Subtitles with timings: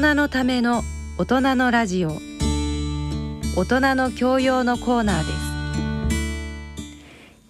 [0.00, 0.84] 人のための
[1.18, 2.12] 大人のラジオ。
[3.54, 5.32] 大人の教養のコーナーで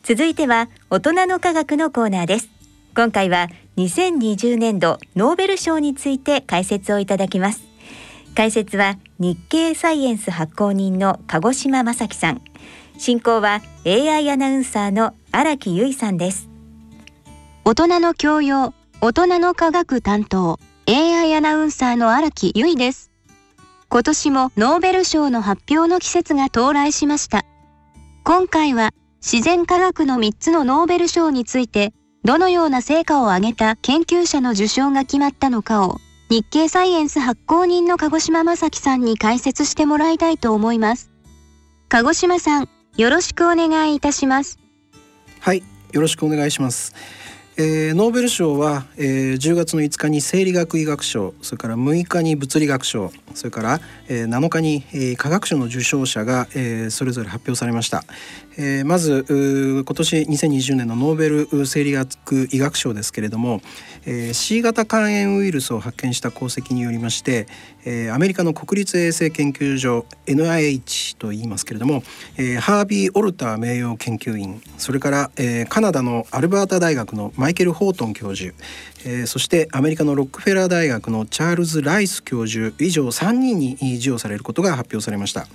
[0.03, 0.15] す。
[0.15, 2.49] 続いては大人の科学のコーナーです。
[2.97, 7.63] 今回は2020年度ノーベル賞について解説をいただきます。
[8.35, 12.43] 解説は日経サイエンス発行人の鹿児島正樹さん。
[12.99, 16.49] 進行は AI アナウンサーの荒木由衣さんです。
[17.65, 20.59] 大人の教養大人の科学担当
[20.95, 23.11] AI アナウンサーの荒木由衣です
[23.89, 27.47] 今年もノーベル賞の発表の季節が到来しました
[28.25, 28.91] 今回は
[29.23, 35.97] 自然科学の3つのノーベル賞についてどのような成果を上げた研究者の受賞が決まったのかを
[36.29, 41.11] 日経サイエンス発行人の鹿児島正樹さんに解説してもらいたいと思います。
[41.89, 44.59] 鹿児島さん、よろしくお願いいたします。
[45.41, 46.95] はい、よろしくお願いします。
[47.59, 58.05] えー、ノーベル賞は、えー、10月の5日に生理学医学賞それから6日に物理学賞それから、えー、7日に、えー、科学賞の受賞者が、えー、それぞれ発表されました、
[58.59, 63.61] えー、まず今年2020年のノーベル生理学医学賞ですけれども、
[64.05, 67.47] えー、C 型肝炎ウイルスを発見した功績によりまして、
[67.85, 72.03] えー、アメリカの国立衛生研究所 NIH と言いますけれども、
[72.37, 78.55] えー、ハービー・オルター名誉研究員それから、えー、カナダのアルバータ大学のマイケル・ホートン教授、
[79.05, 85.47] えー、そしてアメリカのロックフェラー大学のチャールズ・ライス教授以上3人に授与されることが発表されました。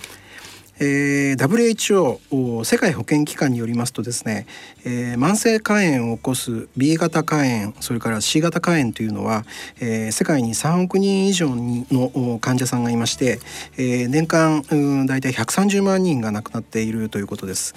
[0.79, 4.45] えー、WHO 世界保健機関によりますとですね、
[4.85, 9.43] えー、慢性肝炎を起こす B 型肝炎それから C 型肝炎というのは、
[9.79, 13.39] えー、世界に3億人以上の患者さんがいまして、
[13.77, 14.63] えー、年間
[15.07, 17.73] 大体130万人が亡くなっているということです。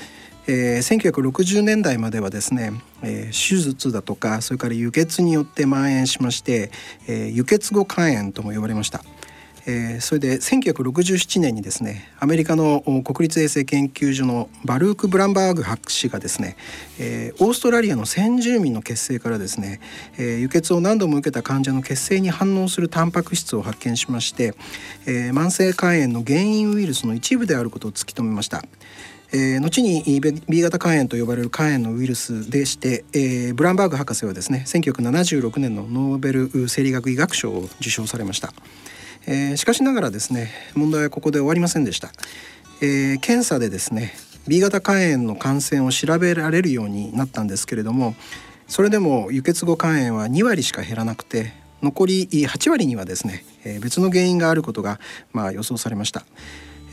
[0.47, 6.71] えー、1960年代まではですね、えー、手術だとかそれから輸血によって蔓延しまして、
[7.07, 9.05] えー、輸血後肝炎とも呼ばれました。
[9.71, 16.57] えー、それで1967年にですねアメリカの国立衛生研究所のバルーク・ブランバーグ博士がですね、
[16.99, 19.81] えー、オーストラリアの先住民の血清からですね、
[20.19, 24.55] えー、輸血を何度も受けた患者の血清に反応するタンパク質を発見しまして、
[25.07, 28.65] え、慢性肝炎の原因ウイルスの一部であることを突き止めました。
[29.33, 30.03] えー、後に
[30.49, 38.53] B 型肝炎と呼ばれる肝炎のウイルスでして、えー、ブランバーグ博士はですね1976年のノーベル生理学医学賞を受賞されました。
[39.27, 42.11] えー、しかしながらですね問題はここで終わりませんでした、
[42.81, 44.13] えー、検査でですね
[44.49, 48.15] B 型肝炎の感染を調べられるようになったんですけれども
[48.69, 55.01] それでも輸血後肝炎は2割しか減らなくて残り8割にはですね、えー、別の原因があることが
[55.33, 56.25] まあ予想されました。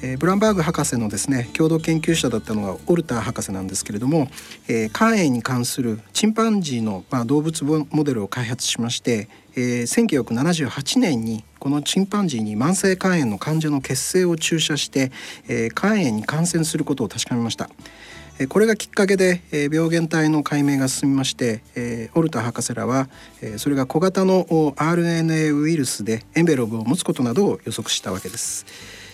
[0.01, 4.27] えー、ブランバーグ博士のですね共同研究者だったのがオルター博士なんですけれども、
[4.67, 9.27] えー、肝炎に関するチンパンジーの、まあ、動物モデルを開発しまして、
[9.57, 15.11] えー、1978年にこのチンパンジーに慢性肝炎の患者の血清を注射して、
[15.47, 17.69] えー、肝炎に感染することを確かめました。
[18.49, 23.09] これがきっかけで病原体の解明が進みましてオルタ博士らは
[23.57, 29.06] それが小型の RNA ウイルスでエンベローブを持つことなどを予測したわけです。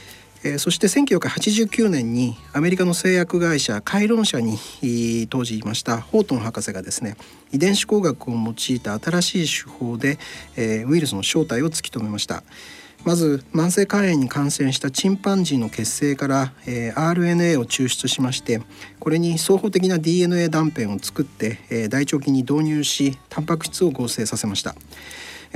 [0.44, 4.58] えー、そして1989年にアメリカの製薬会社カイロン社に
[5.30, 7.16] 当時いましたホートン博士がですね
[7.52, 10.20] 遺伝子工学を用いた新しい手法で、
[10.56, 12.44] えー、ウイルスの正体を突き止めました。
[13.06, 18.62] まず慢性肝炎に感染したチンパンジーの血清から、えー、RNA を抽出しまして
[19.02, 24.74] これに双方的な DNA 断片を作って、えー、大腸菌に導入しタンパク質を合成させました。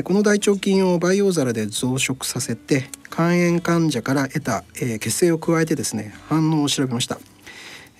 [0.04, 2.88] この大腸菌を培養皿で増殖させて
[3.18, 7.18] 肝炎患者から得た、え血清を加えてですね反応を調べました。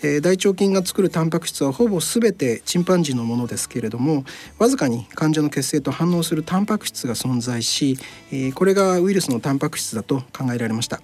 [0.04, 4.26] え大腸菌が作るタンパク質はほぼ全てチンパンジーのものですけれども
[4.60, 7.98] わずかに患者の血清と反応するタンパク質が存在し、
[8.32, 11.02] えこれがウイルスのタンパク質だと考えられました。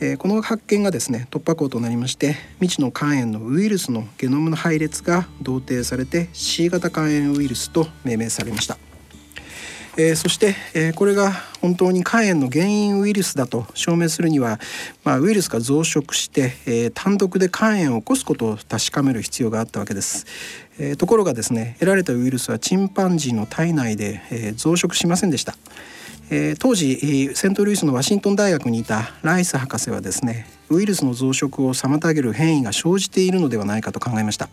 [0.00, 8.78] えこの発見がですね突破口となりまして未知の肝炎のウイルスのゲノムの配列が同定されて C 型肝炎ウイルスと命名されました。
[9.96, 14.58] えー、そして、えー、これが本当に肝炎の原因ウイルスだと証明するには、
[15.04, 20.26] まあ、ウイルスが増殖して、えー、単独で肝炎を起こすことを確かめる必要があったわけです。
[20.78, 25.56] えー、ところがですね得られたウイルスはチンパンジーの体内で、えー、増殖しませんでした。
[26.30, 34.48] えー、当時セントルイスのワシントン大学にいたライス博士はですねウイルスの増殖を妨げる変異が生じているのではないかと考えました。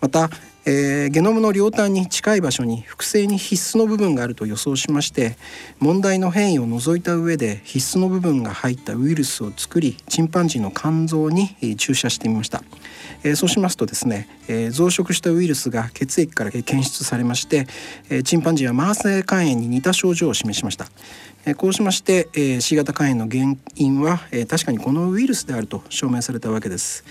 [0.00, 0.30] また、
[0.64, 5.36] えー、ゲノムの両端に近い場所に複製に必須の部分があると予想しまして
[5.80, 12.62] 問題の変異を除いた上で必須の部分が入ったウイルスを作りチンパンジーの肝臓に注射してみました、
[13.24, 17.66] えー、そうしますとですね、えー、増殖したウイルスが血液から検出されまして、
[18.10, 20.86] え、チンパンジーは慢性肝炎に似た症状を示しました
[21.56, 27.04] こうしまして、え、C 型肝炎の原因は、え、確かにこのウイルスであると証明されたわけです。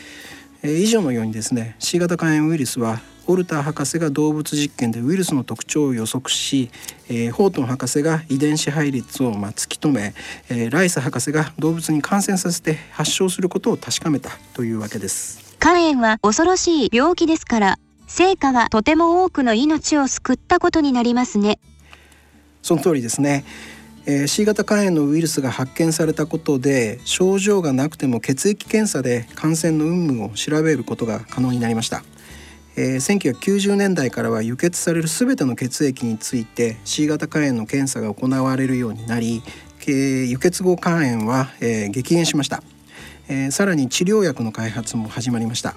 [0.63, 6.71] えー、以上のようにですね C 型肝炎ウイルスはオルター博士が動物実験でウイルスの特徴を予測し、
[7.09, 10.13] えー、ホートン博士が遺伝子配列をまあ突き止め、
[10.49, 15.55] えー、ライス博士が動物に感染させて発症することを確かめたというわけです。
[15.59, 21.59] 肝炎は恐ろしい病気ですから成果はとても多くの命を救ったことになりますね。
[22.61, 23.45] その通りですね
[24.09, 32.03] えー、C 型肝炎のウイルスが発見されたことで症状がなくても血液検査で感染の有無を調べることが可能になりました、
[32.77, 39.43] えー、1990年代からは輸血される全ての血液について C 型肝炎の検査が行われるようになり、
[39.81, 42.63] えー、輸血後肝炎は、えー、激減しました、
[43.27, 45.75] え、さらに治療薬の開発も始まりました。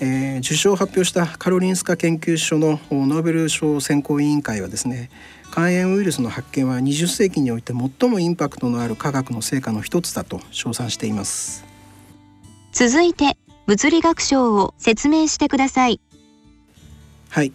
[0.00, 5.10] えー、受賞を発表したカロリンスカ研究所のノーベル賞選考委員会はですね
[5.52, 11.64] 肝炎ウイルスの発見は20世紀において最もインパクトのある科学の成果の一つだと称賛しています。
[12.72, 13.36] 続いて
[13.66, 16.00] 物理学賞を説明してください。
[17.30, 17.52] はい、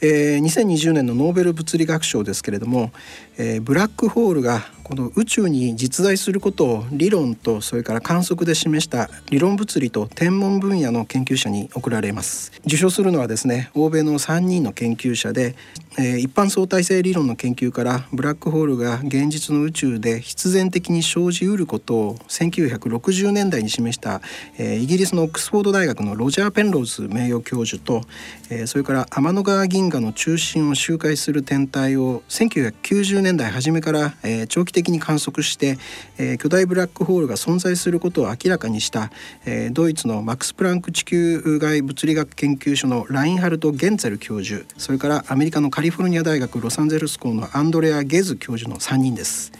[0.00, 2.92] えー、2020年のノーベル物理学賞ですけれども、
[3.38, 12.52] えー、ブラックホールがこの宇宙に実在することを理論とそれから観測で示した理論物理と天文分野の研究者に贈られます。
[12.64, 15.56] 受賞するのはですね欧米の3人の研究者で、
[15.98, 24.20] えー、一般相対性理論の研究からブラックホールが現実の宇宙で必然的に生じうることを1960年代に示した、
[24.56, 28.02] えー、イギリスのオックスフォード大学のロジャー・ペンローズ名誉教授と、
[28.50, 35.78] えー、それから天の川銀河の中心を周回する天体を1990年代初めから、えー、長期的に観測して、
[36.18, 39.10] えー、巨大ブラックホールが存在することを明らかにした、
[39.46, 49.52] えー、ドイツのマックス・プランク地球外物理学研究所のラインハルト・ゲンツェル教授それからアメリカのカリフォルニア大学ロサンゼルス校のアンドレア・ゲズ教授の3人です。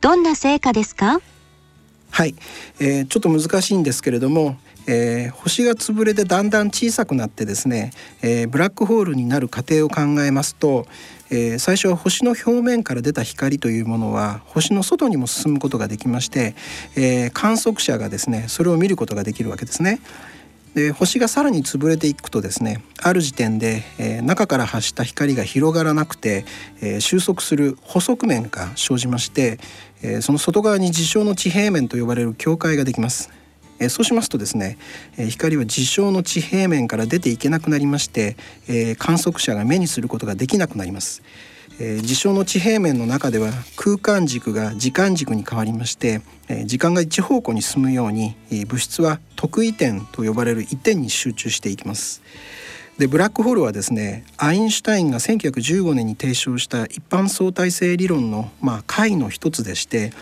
[0.00, 1.20] どんな成果ですか？
[2.10, 2.34] はい、
[2.78, 4.56] えー、ちょっと難しいんですけれども
[4.86, 10.86] えー、星が潰れてだんだん小さくなってですね、えー、ブラックホールになる過程を考えますと、
[11.32, 16.54] えー、最初は星の表面から出た光というものは星の外にも進むことができまして、
[16.94, 20.00] え観測者がですねそれを見ることができるわけですね。
[20.74, 26.44] で星がさらに潰れていくとですねある時点で、えー、中から発した光が広がらなくて、
[26.80, 29.58] えー、収束する補足面が生じまして、
[30.02, 33.41] えー、その外側に事象の地平面と呼ばれる境界ができます。
[33.82, 34.78] えそうしますとですね、
[35.18, 38.36] え光は事象の地平面から出ていけなくなりまして、
[38.68, 41.22] え観測者が目にすることができなくなります。
[41.80, 52.22] え事象の地平面の中では空間軸が時間軸に変わりまして、え時間が一方向に進むように、え物質は特異点と呼ばれる一点に集中していきます。
[52.98, 60.12] でブラックホールはですねアインシュタインが1915年に提唱した一般相対性理論の、まあ、解の一つでして、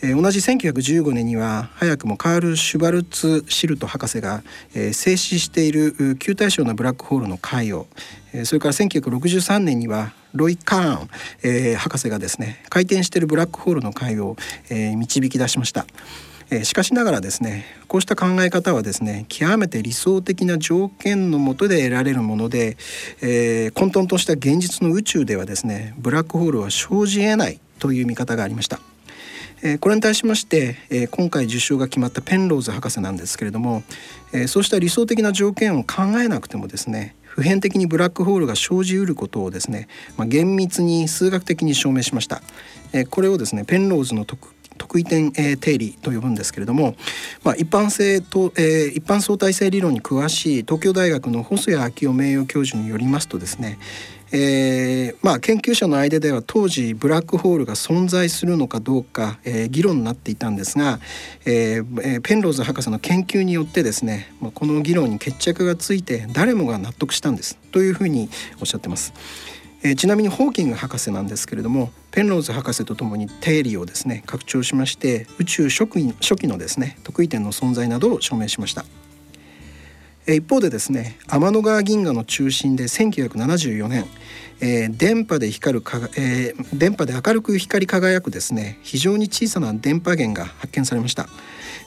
[0.00, 4.42] えー、同じ1915年には早くもカール・シュバルツ・シルト博士が、
[4.74, 7.88] えー、静止している球体小なブラックホールの解を、
[8.32, 11.08] えー、それから1963年にはロイ・カーン、
[11.42, 14.36] えー、博士がですね回転しているブラックホールの解を、
[14.70, 15.84] えー、導き出しました。
[16.50, 22.76] えしかしながらですねこうした考え方はですね極めて理想的な条件のもとで得られるもので、
[23.20, 28.80] えー、混沌とした現実の宇宙ではですねブラックホールは生じえないという見方がありました。
[29.80, 33.82] これに対しまして、今回受賞が決まったペンローズ博士なんですけれども、
[34.46, 42.40] そうした理想的な条件を考えなくてもですね普遍的にブラックホールが生じうることをですね、まあ、厳密に数学的に証明しました。
[43.10, 44.48] これをですねペンローズの特
[44.80, 46.96] 特異点、えー、定理と呼ぶんですけれども、
[47.44, 53.78] まあ、一般性と、えー、一般相対性理論に詳しい東京大学の細谷昭夫名誉教授によりますとですね
[54.32, 61.00] えーまあ、研究者の間では当時ブラックホールが存在するのかどうか、えー、議論になっていたんですが、
[61.44, 69.12] えー、ペンローズ博士の研究によってですね、まあ、この議論に決着がついて誰もが納得したんですというふうにおっしゃってます。
[69.82, 78.84] えー、ちなみにホーキング博士なんですけれどもペンローズ博士とともに定理をですね拡張しまして宇宙初期初期のですね特異点の存在などを証明しました。
[80.26, 84.04] え一方でですね天の川銀河の中心で1974年、
[84.60, 91.26] えー、電波で光るか、えー、電波で明るく光り輝くですね非常に小さな電波源が発見されました。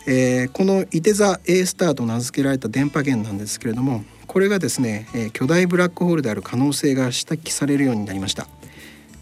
[0.06, 8.48] えー、このいて座 A スターと名付けられた電波源なんですけれどもこれがですね、え巨大ブラックホールである可能性が指摘されるようになりました。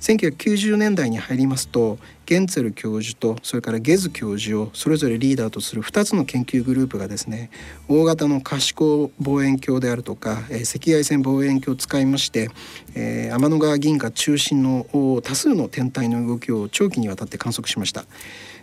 [0.02, 7.52] 1990年代に入りますとゲンツェル教授とそれからゲズ教授をそれぞれリーダーとする2つの研究グループがですね
[7.88, 12.50] 大型の可視光望遠鏡であるとか、え赤外線望遠鏡を使いまして、
[12.96, 14.88] えー、天の川銀河中心の
[15.22, 18.06] 多数の天体の動きを長期にわたって観測しました、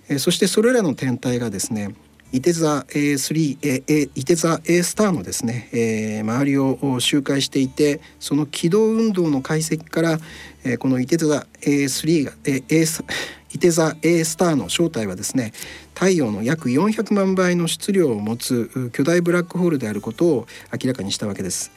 [0.08, 1.94] えー、そしてそれらの天体がですね
[2.30, 10.18] いて座 A3 A いて座 A スターのですね、えー、周りを周回していてその軌道運動の解析から、
[10.64, 12.84] えー、このいて座 A3 が、えー、A
[13.54, 15.52] いて座 A スターの正体はですね
[15.94, 21.70] 太陽の約400万倍の質量を持つ巨大ブラックホールであることを明らかにしたわけです。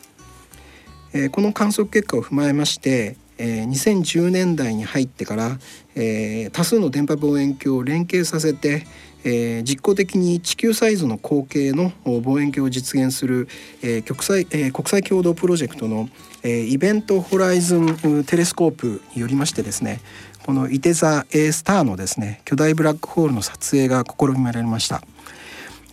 [1.13, 5.58] えー、この観測結果を踏まえましてえー、2010年代に入ってから、
[5.96, 8.86] えー、多数の電波望遠鏡を連携させて、
[9.23, 13.47] えー、実効的に地球サイズの口径の望遠鏡を実現する、
[13.81, 16.09] えー、国際えー、国際共同プロジェクトの、
[16.43, 19.99] えー、イベントホライズンテレスコープによりましてですね
[20.45, 25.01] このイテザ A スターのですね巨大ブラックホールの撮影が試みられました。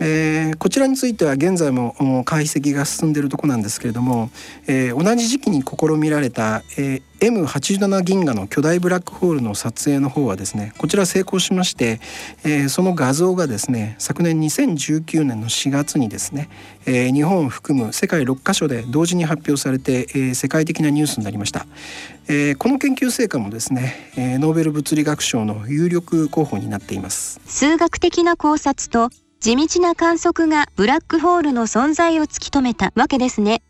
[0.00, 4.30] えー、こちらについては現在も解析が進んでいるとこなんですけれども、
[4.66, 12.00] えー、同じ時期に試みられた、えー、M87 銀河の巨大ブラックホールの撮影の方はですねこちら成功しまして、
[12.44, 16.48] えー、その画像がですね昨年2019年の4月にですね、
[16.86, 21.66] えー、日本を含む世界6カ所で同時に発表されて、えー、世界的なニュースになりました、
[22.28, 27.40] えー、この研究成果もですね、えー、ノーベル物理学賞の有力候補になっています。
[27.46, 33.62] 数学的な考察と地道な観測がブラックホールの存在を突き止めたわけですね。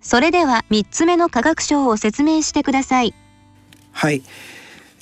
[0.00, 3.14] それでは3つ目の科学賞を説明してください。
[3.92, 4.22] はい、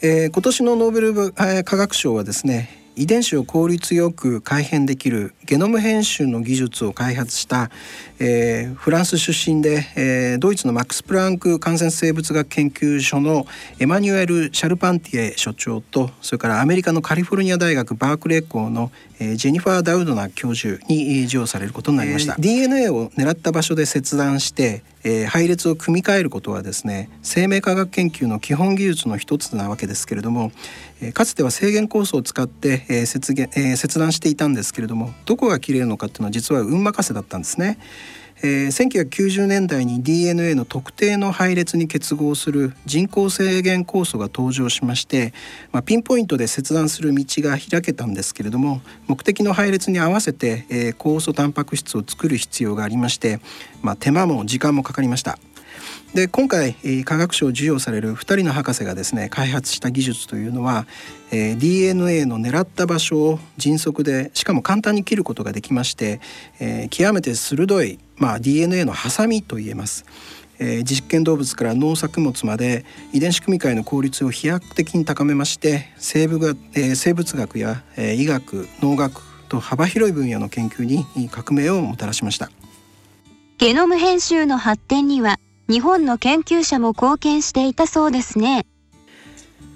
[0.02, 7.70] えー、今年のノーベル科学賞はですね遺伝子を効率よく改変できるゲノム編集の技術を開発した、
[8.18, 13.46] えー、フランス出身で、えー、ドイツのマックス・プランク感染生物学研究所の
[13.78, 30.50] エマニュエル・シャルパンティエ所長とそれからアメリカのカリフォルニア大学バークレー校の、えー、ジェニファー・ダウドナ教授に授与されることになりました、えー、DNA を狙った場所で切断してえー、配列を組み替えることはですね生命科学研究の基本技術の一つなわけですけれども、
[31.00, 37.78] え、かつては制限酵素を使って、えー切え、切断していたんですけれどもどこが切れるのかっていうのは実は運任せだったんですね。
[38.42, 45.32] えー、1990年代に DNA の特定の配列に結合する人工制限酵素が登場しまして、
[45.72, 53.40] まあ、ピンポイントで切断する道が開けたんですけれども目的の配列に合わせて、えー、酵素タンパク質を作る必要がありまして、
[53.82, 55.38] まあ、手間も時間もかかりました。
[56.14, 60.86] で今回、科学賞を授与される2人の博士がですね開発した技術というのは、
[61.30, 66.20] えー、DNA の狙った場所を迅速でしかも簡単に切ることができまして、
[66.60, 70.04] えー、極めて鋭い、まあ、DNA のハサミと言えます。
[70.58, 82.50] え、実験動物から農作物まで遺伝子組み換えの効率を飛躍的に高めまして生物学,、え、生物学や、え、医学農学と幅広い分野の研究に革命をもたらしました
[83.58, 85.38] ゲノム編集の発展には
[85.68, 88.66] 日本の研究者も貢献していたそうですね。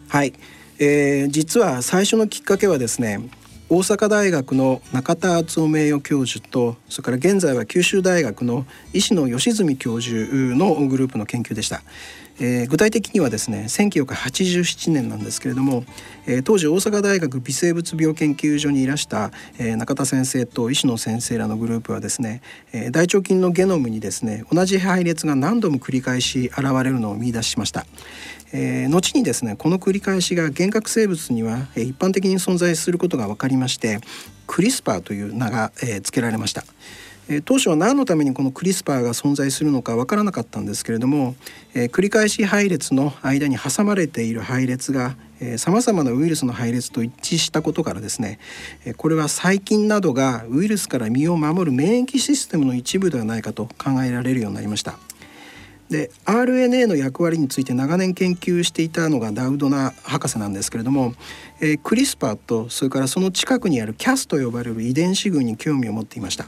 [0.08, 0.34] はい、
[0.78, 3.20] えー、実は最初のきっかけはですね
[3.68, 11.82] 大阪大学の中田敦夫名誉教授とそれから現在は九州大学の石野義純教授のグループの研究でした。
[12.40, 15.84] えー、具体的にはですね1987年なんですけれども、
[16.26, 22.40] えー、当時大阪大学微生物病研究所にいらした、えー、中田先生と石野先生らのグループはですね、
[22.72, 27.84] えー、大腸菌のゲノムにですね同じ配列が何度も繰り返し現れるのを見出しました。
[28.52, 34.00] えー、後にですねこの繰り返しが幻覚生物には、えー、一般的に存在することが分かりまして
[34.48, 36.64] クリスパーという名が、えー、付けられました。
[37.30, 41.36] え当初は何のためにこのクリスパーが存在するのかわからなかったんですけれども、
[41.74, 45.16] え繰り返し配列の間に挟まれている配列が
[45.56, 48.38] さまざまなウイルスの配列と一致したことからですね
[48.98, 54.98] これは細菌などがウイルスから身を守る免疫システムの一部ではないかと考えられるようになりました。
[55.88, 61.14] で RNA の役割について長年研究していたのがダウドナ博士なんですけれども、
[61.60, 66.46] えー、クリスパーとそれからその近くにある CAS と呼ばれる遺伝子群に興味を持っていました。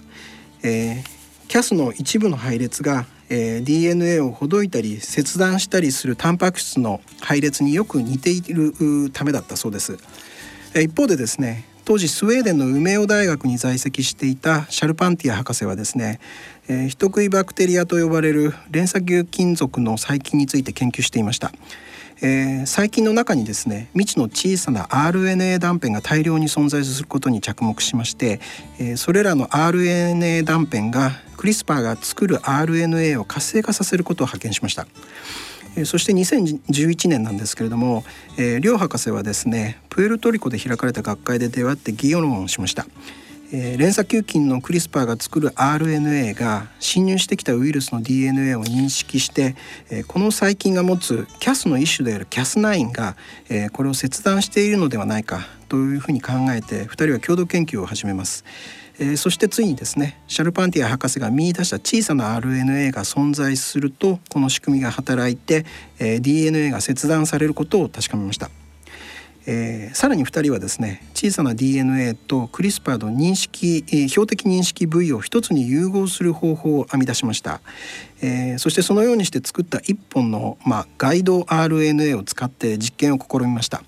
[0.62, 9.98] えー、CAS の一部の配列が、えー、DNA をほどいたり切断したりするタンパク質の配列によく似ているためだったそうです。
[10.74, 16.20] 一方でですね当時スウェーデンの梅尾大学に在籍していたシャルパンティア博士はですね、
[16.68, 21.52] えー、人食いバクテリアと呼ばれる連鎖牛金属の細菌について研究していました。
[22.22, 28.40] えー、細菌の中にですね未知の小さな RNA 断片が大量に存在することに着目しまして、
[28.78, 34.86] えー、それらの RNA 断片がクリスパーが作る RNA を活性化させることを発見しました。
[35.86, 38.04] そして2011年なんですけれども、
[38.36, 42.86] えー、両博士はですねプエルトリコで開かれた学会で出会って議論をしました。
[43.54, 49.54] えー、連鎖球菌のクリスパーが作る RNA が侵入してきたウイルスの DNA を認識して、
[49.90, 53.14] えー、この細菌が持つ CAS の一種である Cas9 が、
[53.50, 58.44] えー、これを切断しているのではないかというふうに考えて2人は共同研究を始めます。
[58.98, 65.64] えー、そしてついにですねシャルパンティア博士が見出した小さな RNA が存在するとこの仕組みが働いて、
[65.98, 68.50] えー、DNA が切断されることを確かめました。
[69.46, 77.60] えー、さらに2人はですね小さな DNA とクリスパーの認識、えー、標的認識部位を一つに融合する方法を編み出しました、
[78.20, 83.82] えー、そしてそのようにして作った1本の、まあ、ガイド RNA を使って実験を試みました。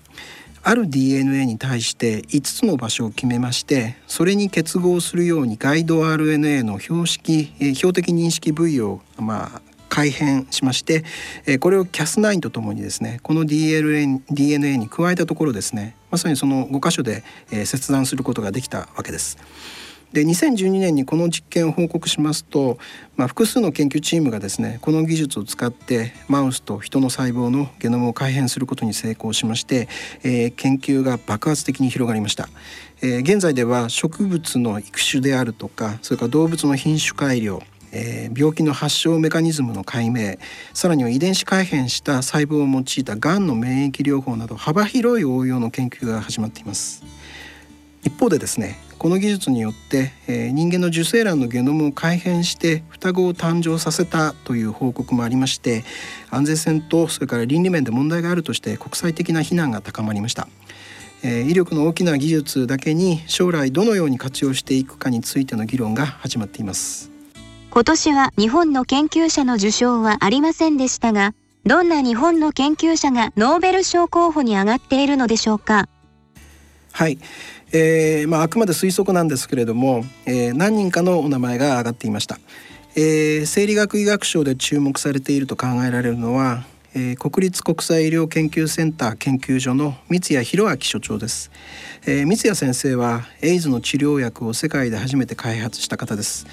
[0.67, 11.03] ある DNA に対して5つの場所を決めましてそれに結合するようにガイド RNA の標識、え標的認識部位を、まあ、改変しまして、
[11.45, 19.37] えこれを Cas9 とともにですねこの DNA, DNA に加えたところですねまさにその5箇所で、え切断することができたわけです。
[20.15, 22.77] で2012年にこの実験を報告しますと、
[23.17, 29.89] まあ、複数の研究チームがですねこの技術を使ってマウスと人の細胞のゲノムを改変することに成功しまして、
[30.23, 32.47] えー、研究が爆発的に広がりました、
[33.01, 37.61] えー、現在では植物の育種であるとかそれから動物の品種改良
[37.95, 40.35] えー、病気の発症メカニズムの解明
[40.73, 47.03] さらには遺伝子改変した細胞を用いたがんの免疫療法など幅広い応用の研究が始まっています
[48.03, 55.85] 一方でですねこの技術によって、えー、人間の受精卵のゲノムを改変して双子を誕生させたという報告もありまして
[56.31, 60.47] 安全性とそれから倫理面で問題があるとして国際的な非難が高まりました。
[61.23, 67.14] え威力の大きな技術だけに将来どのように活用していくかについての議論が始まっています。
[67.75, 71.33] 今年は日本の研究者の受賞はありませんでしたが、
[71.65, 75.89] どんな日本の研究者がノーベル賞候補に上がっているのでしょうか？
[76.93, 77.19] はい、
[77.73, 82.39] えーまあ、あくまで推測なんですけれども、えー、何人かのお名前が挙がっていました、
[82.95, 86.63] えー、生理学医学賞で注目されていると考えられるのは、
[86.93, 91.51] えー、国立国際医療研究センター研究所の三谷博明所長です、
[92.05, 96.47] えー、三谷先生はエイズの治療薬を世界で初めて開発した方です。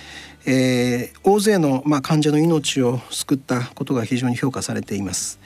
[0.47, 5.39] えー、大勢の、まあ、患者の命を救ったことが非常に評価されています。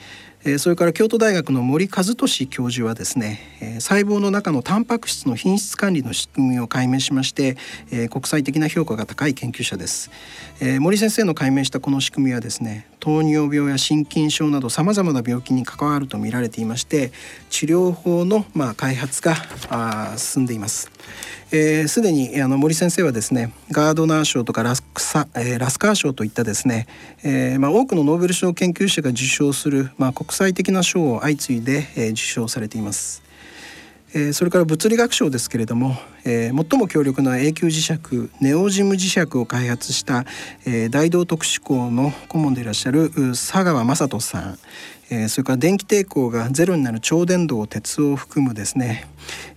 [0.48, 7.56] えそれから京都大学の森和俊教授はですね、え細胞の中のタンパク質の品質管理の仕組みを解明しまして、
[7.90, 10.08] え国際的な評価が高い研究者です、
[10.60, 17.10] え森先生の解明したこの仕組みはですね糖尿病や心筋症などさまざまな病気に関わると見られていまして
[17.50, 20.90] 治療法のまあ開発が進んでいます
[21.88, 26.86] すで、にあの森先生はですねガードナー賞とかラスサ、えー、ラスカー賞といったですね、
[27.22, 33.25] えーまあ、多くのノーベル賞研究者が受賞する、まあ、国際的な賞を相次いで、えー、受賞されています。
[34.16, 40.24] えー、それから物理学賞ですけれども、えー、最も強力な永久磁石ネオジム磁石を開発した、
[40.64, 44.58] えー、大同特殊校の顧問でいらっしゃる佐川雅人さん、
[45.10, 49.06] えー、それから電気抵抗がゼロになる超電導鉄を含むですね、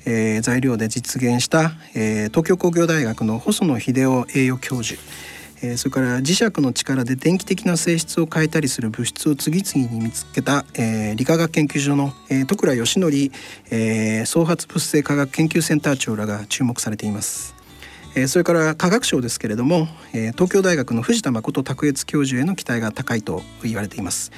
[0.06, 5.00] えー、材料で実現した、えー、東京工業大学の細野秀夫栄誉教授。
[5.62, 13.12] えー、それから磁石の力で電気的な性質を変えたりする物質を次々に見つけた、えー、理化学研究所の、えー、徳倉義則、
[13.72, 17.56] えー、創発物性科学研究センター長らが注目されています。
[18.16, 24.32] えー、それから科学賞ですけれども、えー、東京大学の藤田誠卓越教授への期待が高いと言われています。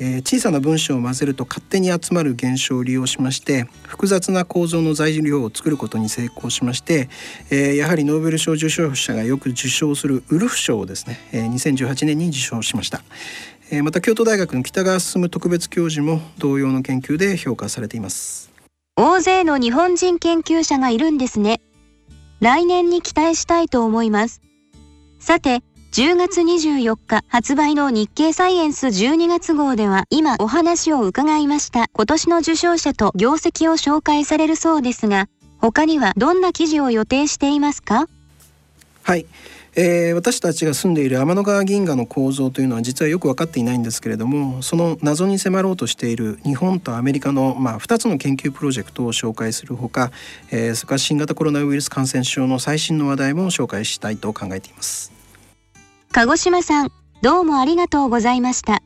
[0.00, 7.10] えー、小さな文章を混ぜると勝手に集まる現象を利用しまして複雑な構造の材料を作ることに成功しまして、
[7.50, 13.02] えー、やはりノーベル賞受賞者がよく受賞するウルフ賞をですね、えー、2018年に受賞しました。
[13.70, 18.50] えー、また京都大学の北川進特別教授も同様の研究で評価されています。
[18.96, 21.60] 大勢の日本人研究者がいるんですね。
[22.40, 24.40] 来年に期待したいと思います。
[25.18, 31.88] さて10月24日発売の日経サイエンス12月号では今お話を伺いました。
[31.92, 38.06] 今年の受賞者と業績を紹介されるそうですが他にはどんな記事を予定していますか？
[39.02, 39.26] はい、
[39.74, 50.12] えー、私たちが住んでいる天の川銀河の構造というのは実はよく分かっていないんですけれどもその謎に迫ろうとしている日本とアメリカの、まあ、2つの研究プロジェクトを紹介するほか、
[50.52, 55.19] えー、それから新型コロナウイルス感染症の最新の話題も紹介したいと考えています。
[56.12, 56.88] 鹿児島さん、
[57.22, 58.82] どうもありがとうございました。